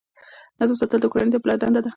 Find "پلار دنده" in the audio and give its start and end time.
1.43-1.81